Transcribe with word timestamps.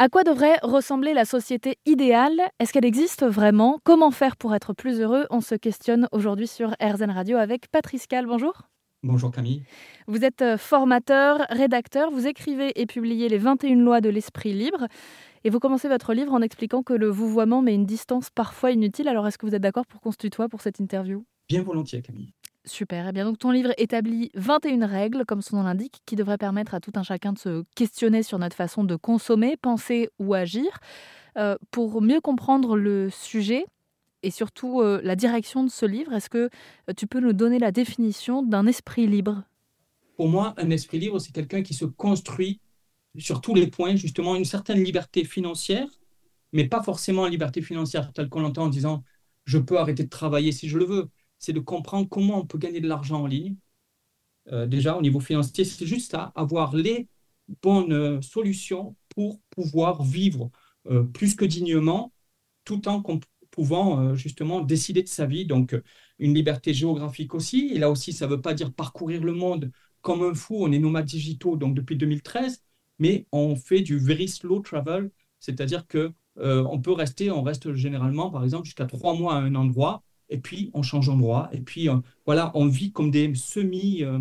À 0.00 0.08
quoi 0.08 0.22
devrait 0.22 0.58
ressembler 0.62 1.12
la 1.12 1.24
société 1.24 1.76
idéale? 1.84 2.40
Est-ce 2.60 2.72
qu'elle 2.72 2.84
existe 2.84 3.26
vraiment? 3.26 3.80
Comment 3.82 4.12
faire 4.12 4.36
pour 4.36 4.54
être 4.54 4.72
plus 4.72 5.00
heureux? 5.00 5.26
On 5.30 5.40
se 5.40 5.56
questionne 5.56 6.06
aujourd'hui 6.12 6.46
sur 6.46 6.70
RZN 6.80 7.10
Radio 7.10 7.36
avec 7.36 7.68
Patrice 7.72 8.06
Cal. 8.06 8.24
Bonjour. 8.24 8.62
Bonjour 9.02 9.32
Camille. 9.32 9.64
Vous 10.06 10.24
êtes 10.24 10.40
euh, 10.42 10.56
formateur, 10.56 11.44
rédacteur, 11.50 12.12
vous 12.12 12.28
écrivez 12.28 12.80
et 12.80 12.86
publiez 12.86 13.28
les 13.28 13.38
21 13.38 13.74
lois 13.74 14.00
de 14.00 14.08
l'esprit 14.08 14.52
libre. 14.52 14.86
Et 15.42 15.50
vous 15.50 15.58
commencez 15.58 15.88
votre 15.88 16.14
livre 16.14 16.32
en 16.32 16.42
expliquant 16.42 16.84
que 16.84 16.92
le 16.94 17.08
vouvoiement 17.08 17.60
met 17.60 17.74
une 17.74 17.86
distance 17.86 18.30
parfois 18.30 18.70
inutile. 18.70 19.08
Alors 19.08 19.26
est-ce 19.26 19.36
que 19.36 19.46
vous 19.46 19.56
êtes 19.56 19.62
d'accord 19.62 19.86
pour 19.86 20.00
qu'on 20.00 20.12
se 20.12 20.16
tutoie 20.16 20.48
pour 20.48 20.60
cette 20.60 20.78
interview? 20.78 21.24
Bien 21.48 21.62
volontiers 21.64 22.02
Camille. 22.02 22.32
Super. 22.68 23.08
Eh 23.08 23.12
bien 23.12 23.24
donc 23.24 23.38
ton 23.38 23.50
livre 23.50 23.72
établit 23.78 24.30
21 24.34 24.86
règles, 24.86 25.24
comme 25.24 25.42
son 25.42 25.56
nom 25.56 25.62
l'indique, 25.62 26.02
qui 26.06 26.16
devraient 26.16 26.38
permettre 26.38 26.74
à 26.74 26.80
tout 26.80 26.92
un 26.94 27.02
chacun 27.02 27.32
de 27.32 27.38
se 27.38 27.64
questionner 27.74 28.22
sur 28.22 28.38
notre 28.38 28.54
façon 28.54 28.84
de 28.84 28.94
consommer, 28.94 29.56
penser 29.56 30.10
ou 30.18 30.34
agir. 30.34 30.78
Euh, 31.36 31.56
pour 31.70 32.02
mieux 32.02 32.20
comprendre 32.20 32.76
le 32.76 33.10
sujet 33.10 33.64
et 34.22 34.30
surtout 34.30 34.80
euh, 34.80 35.00
la 35.02 35.16
direction 35.16 35.64
de 35.64 35.70
ce 35.70 35.86
livre, 35.86 36.12
est-ce 36.12 36.28
que 36.28 36.50
euh, 36.90 36.92
tu 36.96 37.06
peux 37.06 37.20
nous 37.20 37.32
donner 37.32 37.58
la 37.58 37.72
définition 37.72 38.42
d'un 38.42 38.66
esprit 38.66 39.06
libre? 39.06 39.44
Pour 40.16 40.28
moi, 40.28 40.54
un 40.56 40.70
esprit 40.70 40.98
libre, 40.98 41.18
c'est 41.20 41.32
quelqu'un 41.32 41.62
qui 41.62 41.74
se 41.74 41.84
construit 41.84 42.60
sur 43.16 43.40
tous 43.40 43.54
les 43.54 43.68
points, 43.68 43.96
justement, 43.96 44.36
une 44.36 44.44
certaine 44.44 44.82
liberté 44.82 45.24
financière, 45.24 45.88
mais 46.52 46.68
pas 46.68 46.82
forcément 46.82 47.26
liberté 47.26 47.62
financière 47.62 48.12
telle 48.12 48.28
qu'on 48.28 48.40
l'entend 48.40 48.64
en 48.64 48.68
disant 48.68 49.04
je 49.44 49.58
peux 49.58 49.78
arrêter 49.78 50.04
de 50.04 50.08
travailler 50.08 50.52
si 50.52 50.68
je 50.68 50.76
le 50.76 50.84
veux 50.84 51.08
c'est 51.38 51.52
de 51.52 51.60
comprendre 51.60 52.08
comment 52.08 52.40
on 52.40 52.46
peut 52.46 52.58
gagner 52.58 52.80
de 52.80 52.88
l'argent 52.88 53.22
en 53.22 53.26
ligne. 53.26 53.56
Euh, 54.52 54.66
déjà, 54.66 54.96
au 54.96 55.02
niveau 55.02 55.20
financier, 55.20 55.64
c'est 55.64 55.86
juste 55.86 56.12
ça, 56.12 56.32
avoir 56.34 56.74
les 56.74 57.08
bonnes 57.62 57.92
euh, 57.92 58.20
solutions 58.22 58.96
pour 59.08 59.40
pouvoir 59.50 60.02
vivre 60.02 60.50
euh, 60.90 61.04
plus 61.04 61.34
que 61.34 61.44
dignement, 61.44 62.12
tout 62.64 62.88
en 62.88 63.02
pouvant 63.50 64.14
justement 64.14 64.60
décider 64.60 65.02
de 65.02 65.08
sa 65.08 65.26
vie. 65.26 65.46
Donc, 65.46 65.74
une 66.18 66.34
liberté 66.34 66.74
géographique 66.74 67.34
aussi. 67.34 67.70
Et 67.72 67.78
là 67.78 67.90
aussi, 67.90 68.12
ça 68.12 68.26
ne 68.26 68.32
veut 68.32 68.40
pas 68.40 68.54
dire 68.54 68.72
parcourir 68.72 69.22
le 69.24 69.32
monde 69.32 69.72
comme 70.02 70.22
un 70.22 70.34
fou. 70.34 70.56
On 70.60 70.72
est 70.72 70.78
nomades 70.78 71.06
digitaux 71.06 71.56
donc 71.56 71.74
depuis 71.74 71.96
2013, 71.96 72.62
mais 72.98 73.26
on 73.32 73.56
fait 73.56 73.80
du 73.80 73.98
very 73.98 74.28
slow 74.28 74.60
travel, 74.60 75.10
c'est-à-dire 75.40 75.86
que 75.86 76.12
on 76.36 76.80
peut 76.80 76.92
rester, 76.92 77.32
on 77.32 77.42
reste 77.42 77.72
généralement, 77.72 78.30
par 78.30 78.44
exemple, 78.44 78.66
jusqu'à 78.66 78.86
trois 78.86 79.14
mois 79.14 79.34
à 79.34 79.38
un 79.38 79.56
endroit 79.56 80.04
et 80.28 80.38
puis 80.38 80.70
on 80.74 80.82
change 80.82 81.06
d'endroit, 81.06 81.48
et 81.52 81.60
puis 81.60 81.88
euh, 81.88 81.96
voilà, 82.26 82.50
on 82.54 82.66
vit 82.66 82.92
comme 82.92 83.10
des 83.10 83.34
semi, 83.34 84.02
euh, 84.02 84.20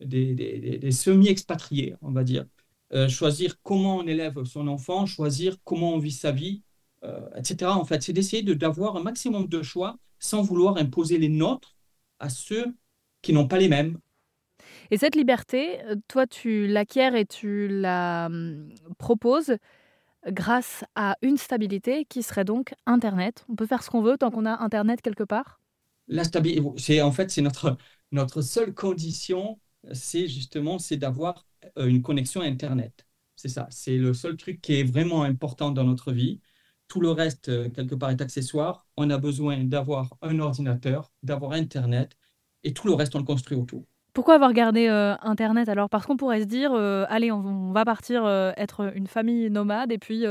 des, 0.00 0.90
semi-expatriés, 0.92 1.94
on 2.02 2.10
va 2.10 2.24
dire. 2.24 2.46
Euh, 2.94 3.08
choisir 3.08 3.60
comment 3.62 3.98
on 3.98 4.06
élève 4.06 4.42
son 4.44 4.66
enfant, 4.66 5.04
choisir 5.06 5.56
comment 5.64 5.94
on 5.94 5.98
vit 5.98 6.12
sa 6.12 6.32
vie, 6.32 6.62
etc. 7.36 7.70
En 7.70 7.84
fait, 7.84 8.02
c'est 8.02 8.12
d'essayer 8.12 8.42
d'avoir 8.42 8.96
un 8.96 9.02
maximum 9.02 9.46
de 9.46 9.62
choix 9.62 9.98
sans 10.18 10.42
vouloir 10.42 10.78
imposer 10.78 11.16
les 11.18 11.28
nôtres 11.28 11.76
à 12.18 12.28
ceux 12.28 12.74
qui 13.22 13.32
n'ont 13.32 13.46
pas 13.46 13.58
les 13.58 13.68
mêmes. 13.68 13.98
Et 14.90 14.98
cette 14.98 15.14
liberté, 15.14 15.78
toi, 16.08 16.26
tu 16.26 16.66
l'acquiers 16.66 17.16
et 17.16 17.24
tu 17.24 17.68
la 17.68 18.26
hum, 18.26 18.68
proposes 18.98 19.56
grâce 20.26 20.84
à 20.94 21.16
une 21.22 21.36
stabilité 21.36 22.04
qui 22.04 22.22
serait 22.22 22.44
donc 22.44 22.74
Internet. 22.86 23.44
On 23.48 23.56
peut 23.56 23.66
faire 23.66 23.82
ce 23.82 23.90
qu'on 23.90 24.02
veut 24.02 24.18
tant 24.18 24.30
qu'on 24.30 24.46
a 24.46 24.62
Internet 24.62 25.02
quelque 25.02 25.24
part? 25.24 25.60
La 26.08 26.24
stabilité, 26.24 26.62
c'est 26.78 27.00
en 27.02 27.12
fait 27.12 27.30
c'est 27.30 27.42
notre 27.42 27.76
notre 28.12 28.40
seule 28.42 28.74
condition, 28.74 29.60
c'est 29.92 30.26
justement 30.28 30.78
c'est 30.78 30.96
d'avoir 30.96 31.46
euh, 31.78 31.86
une 31.86 32.02
connexion 32.02 32.40
Internet. 32.40 33.06
C'est 33.36 33.48
ça, 33.48 33.68
c'est 33.70 33.96
le 33.98 34.14
seul 34.14 34.36
truc 34.36 34.60
qui 34.60 34.74
est 34.80 34.84
vraiment 34.84 35.22
important 35.22 35.70
dans 35.70 35.84
notre 35.84 36.12
vie. 36.12 36.40
Tout 36.88 37.00
le 37.00 37.10
reste, 37.10 37.48
euh, 37.50 37.68
quelque 37.70 37.94
part, 37.94 38.10
est 38.10 38.20
accessoire. 38.22 38.86
On 38.96 39.10
a 39.10 39.18
besoin 39.18 39.62
d'avoir 39.64 40.16
un 40.22 40.38
ordinateur, 40.40 41.12
d'avoir 41.22 41.52
Internet, 41.52 42.16
et 42.64 42.72
tout 42.74 42.86
le 42.88 42.94
reste, 42.94 43.14
on 43.14 43.18
le 43.18 43.24
construit 43.24 43.56
autour. 43.58 43.86
Pourquoi 44.12 44.34
avoir 44.34 44.52
gardé 44.52 44.88
euh, 44.88 45.14
Internet 45.22 45.68
alors? 45.68 45.88
Parce 45.88 46.06
qu'on 46.06 46.16
pourrait 46.16 46.40
se 46.40 46.46
dire, 46.46 46.72
euh, 46.72 47.04
allez, 47.08 47.30
on, 47.30 47.72
va 47.72 47.84
partir 47.84 48.24
euh, 48.24 48.52
être 48.56 48.92
une 48.94 49.06
famille 49.06 49.50
nomade 49.50 49.92
et 49.92 49.98
puis 49.98 50.24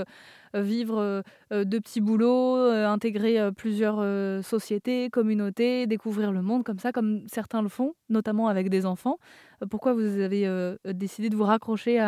vivre 0.53 1.23
de 1.51 1.79
petits 1.79 2.01
boulots, 2.01 2.57
intégrer 2.71 3.51
plusieurs 3.51 4.01
sociétés, 4.43 5.09
communautés, 5.11 5.85
découvrir 5.85 6.31
le 6.31 6.41
monde 6.41 6.63
comme 6.63 6.79
ça, 6.79 6.91
comme 6.91 7.27
certains 7.27 7.61
le 7.61 7.69
font, 7.69 7.93
notamment 8.09 8.47
avec 8.47 8.69
des 8.69 8.87
enfants. 8.87 9.19
pourquoi 9.69 9.93
vous 9.93 10.19
avez 10.19 10.49
décidé 10.85 11.29
de 11.29 11.35
vous 11.35 11.43
raccrocher 11.43 12.01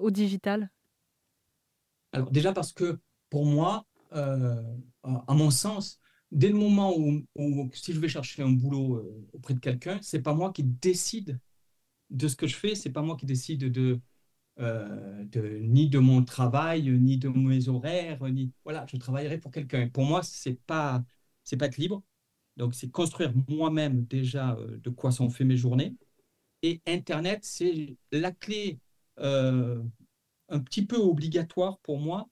au 0.00 0.10
digital? 0.10 0.70
Alors 2.12 2.30
déjà 2.30 2.54
parce 2.54 2.72
que 2.72 2.98
pour 3.28 3.44
moi, 3.44 3.84
à 4.12 5.34
mon 5.34 5.50
sens, 5.50 6.00
dès 6.32 6.48
le 6.48 6.54
moment 6.54 6.94
où, 6.96 7.22
si 7.72 7.92
je 7.92 8.00
vais 8.00 8.08
chercher 8.08 8.42
un 8.42 8.50
boulot 8.50 8.96
euh, 8.96 9.26
auprès 9.32 9.54
de 9.54 9.60
quelqu'un, 9.60 9.98
c'est 10.02 10.22
pas 10.22 10.34
moi 10.34 10.52
qui 10.52 10.62
décide 10.64 11.40
de 12.10 12.28
ce 12.28 12.36
que 12.36 12.46
je 12.46 12.56
fais, 12.56 12.74
c'est 12.74 12.90
pas 12.90 13.02
moi 13.02 13.16
qui 13.16 13.26
décide 13.26 13.70
de, 13.70 14.00
euh, 14.60 15.24
de, 15.26 15.58
ni 15.62 15.88
de 15.88 15.98
mon 15.98 16.24
travail, 16.24 16.90
ni 16.90 17.18
de 17.18 17.28
mes 17.28 17.68
horaires, 17.68 18.22
ni 18.30 18.52
voilà, 18.64 18.86
je 18.90 18.96
travaillerai 18.96 19.38
pour 19.38 19.52
quelqu'un. 19.52 19.88
Pour 19.88 20.04
moi, 20.04 20.22
c'est 20.22 20.60
pas 20.66 21.04
c'est 21.44 21.56
pas 21.56 21.66
être 21.66 21.78
libre. 21.78 22.02
Donc 22.56 22.74
c'est 22.74 22.90
construire 22.90 23.32
moi-même 23.48 24.04
déjà 24.06 24.54
euh, 24.56 24.78
de 24.78 24.90
quoi 24.90 25.12
sont 25.12 25.30
fait 25.30 25.44
mes 25.44 25.56
journées. 25.56 25.96
Et 26.62 26.82
Internet, 26.86 27.40
c'est 27.44 27.96
la 28.12 28.32
clé 28.32 28.80
un 30.50 30.60
petit 30.60 30.84
peu 30.86 30.96
obligatoire 30.96 31.78
pour 31.80 31.98
moi 31.98 32.28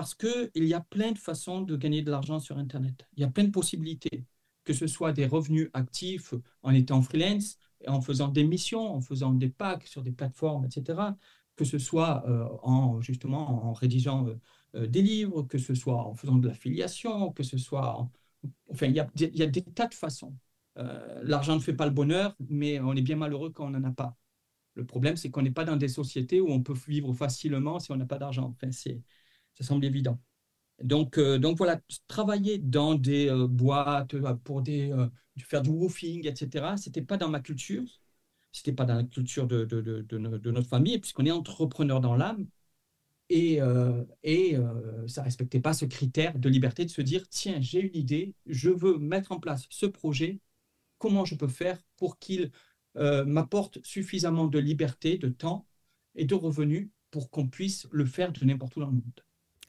parce 0.00 0.14
qu'il 0.14 0.64
y 0.64 0.72
a 0.72 0.80
plein 0.80 1.12
de 1.12 1.18
façons 1.18 1.60
de 1.60 1.76
gagner 1.76 2.00
de 2.00 2.10
l'argent 2.10 2.40
sur 2.40 2.56
Internet. 2.56 3.06
Il 3.18 3.20
y 3.20 3.24
a 3.24 3.28
plein 3.28 3.44
de 3.44 3.50
possibilités, 3.50 4.24
que 4.64 4.72
ce 4.72 4.86
soit 4.86 5.12
des 5.12 5.26
revenus 5.26 5.68
actifs 5.74 6.32
en 6.62 6.72
étant 6.72 7.02
freelance, 7.02 7.58
en 7.86 8.00
faisant 8.00 8.28
des 8.28 8.44
missions, 8.44 8.94
en 8.94 9.02
faisant 9.02 9.34
des 9.34 9.50
packs 9.50 9.86
sur 9.86 10.02
des 10.02 10.12
plateformes, 10.12 10.64
etc., 10.64 10.98
que 11.54 11.66
ce 11.66 11.76
soit 11.76 12.24
euh, 12.26 12.48
en, 12.62 13.02
justement 13.02 13.68
en 13.68 13.74
rédigeant 13.74 14.26
euh, 14.26 14.40
euh, 14.76 14.86
des 14.86 15.02
livres, 15.02 15.42
que 15.42 15.58
ce 15.58 15.74
soit 15.74 16.02
en 16.06 16.14
faisant 16.14 16.36
de 16.36 16.48
l'affiliation, 16.48 17.30
que 17.32 17.42
ce 17.42 17.58
soit... 17.58 18.08
Enfin, 18.70 18.86
il 18.86 18.94
y, 18.94 19.00
a, 19.00 19.46
des 19.46 19.62
tas 19.62 19.86
de 19.86 19.92
façons. 19.92 20.34
L'argent 20.76 21.56
ne 21.56 21.60
fait 21.60 21.74
pas 21.74 21.84
le 21.84 21.92
bonheur, 21.92 22.34
mais 22.48 22.80
on 22.80 22.94
est 22.94 23.02
bien 23.02 23.16
malheureux 23.16 23.50
quand 23.50 23.66
on 23.66 23.70
n'en 23.70 23.84
a 23.84 23.92
pas. 23.92 24.16
Le 24.76 24.86
problème, 24.86 25.16
c'est 25.18 25.30
qu'on 25.30 25.42
n'est 25.42 25.50
pas 25.50 25.66
dans 25.66 25.76
des 25.76 25.88
sociétés 25.88 26.40
où 26.40 26.48
on 26.50 26.62
peut 26.62 26.78
vivre 26.88 27.12
facilement 27.12 27.78
si 27.80 27.92
on 27.92 27.96
n'a 27.96 28.06
pas 28.06 28.16
d'argent. 28.16 28.54
Enfin, 28.56 28.72
c'est 28.72 29.02
ça 29.60 29.66
semble 29.66 29.84
évident. 29.84 30.18
Donc, 30.82 31.18
euh, 31.18 31.38
donc 31.38 31.58
voilà, 31.58 31.80
travailler 32.08 32.58
dans 32.58 32.94
des 32.94 33.28
euh, 33.28 33.46
boîtes 33.46 34.14
euh, 34.14 34.34
pour 34.44 34.62
des, 34.62 34.92
faire 35.38 35.62
du 35.62 35.70
woofing, 35.70 36.26
etc., 36.26 36.76
ce 36.76 36.88
n'était 36.88 37.02
pas 37.02 37.16
dans 37.16 37.28
ma 37.28 37.40
culture, 37.40 37.84
ce 38.52 38.60
n'était 38.60 38.72
pas 38.72 38.84
dans 38.86 38.96
la 38.96 39.04
culture 39.04 39.46
de, 39.46 40.48
notre 40.50 40.68
famille, 40.68 40.98
puisqu'on 40.98 41.26
est 41.26 41.30
entrepreneur 41.30 42.00
dans 42.00 42.16
l'âme. 42.16 42.46
Et, 43.30 43.60
et 44.24 44.56
ça 45.06 45.20
ne 45.20 45.24
respectait 45.24 45.60
pas 45.60 45.72
ce 45.72 45.84
critère 45.84 46.36
de 46.38 46.48
liberté 46.48 46.84
de 46.84 46.90
se 46.90 47.00
dire, 47.00 47.28
tiens, 47.28 47.60
j'ai 47.60 47.80
une 47.80 47.96
idée, 47.96 48.34
je 48.46 48.70
veux 48.70 48.98
mettre 48.98 49.32
en 49.32 49.38
place 49.38 49.66
ce 49.70 49.86
projet, 49.86 50.40
comment 50.98 51.24
je 51.24 51.36
peux 51.36 51.48
faire 51.48 51.78
pour 51.96 52.18
qu'il 52.18 52.50
m'apporte 52.96 53.78
suffisamment 53.84 54.46
de 54.46 54.58
liberté, 54.58 55.16
de 55.16 55.28
temps 55.28 55.66
et 56.16 56.24
de 56.24 56.34
revenus 56.34 56.90
pour 57.10 57.30
qu'on 57.30 57.48
puisse 57.48 57.86
le 57.92 58.04
faire 58.04 58.32
de 58.32 58.44
n'importe 58.44 58.76
où 58.76 58.80
dans 58.80 58.86
le 58.86 58.94
monde. 58.94 59.20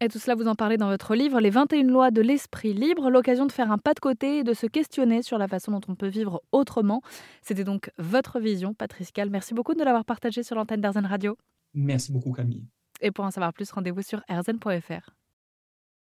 Et 0.04 0.08
tout 0.08 0.18
cela, 0.18 0.34
vous 0.34 0.48
en 0.48 0.56
parlez 0.56 0.78
dans 0.78 0.88
votre 0.88 1.14
livre, 1.14 1.40
Les 1.40 1.52
21 1.52 1.84
lois 1.84 2.10
de 2.10 2.22
l'esprit 2.22 2.74
libre, 2.74 3.12
l'occasion 3.12 3.46
de 3.46 3.52
faire 3.52 3.72
un 3.72 3.78
pas 3.78 3.94
de 3.94 4.00
côté 4.00 4.40
et 4.40 4.44
de 4.44 4.54
se 4.54 4.66
questionner 4.66 5.22
sur 5.22 5.38
la 5.38 5.48
façon 5.48 5.72
dont 5.72 5.82
on 5.88 5.94
peut 5.94 6.08
vivre 6.08 6.42
autrement. 6.52 7.04
C'était 7.44 7.64
donc 7.64 7.92
votre 8.00 8.40
vision, 8.40 8.74
Patrice 8.74 9.12
Cal. 9.12 9.30
Merci 9.30 9.54
beaucoup 9.54 9.76
de 9.76 9.84
l'avoir 9.84 10.04
partagé 10.04 10.42
sur 10.42 10.56
l'antenne 10.56 10.82
d'Arzen 10.82 11.06
Radio. 11.06 11.38
Merci 11.76 12.12
beaucoup, 12.12 12.32
Camille. 12.32 12.66
Et 13.00 13.12
pour 13.12 13.26
en 13.26 13.32
savoir 13.32 13.54
plus, 13.54 13.72
rendez-vous 13.72 14.02
sur 14.02 14.24
erzen.fr. 14.28 15.12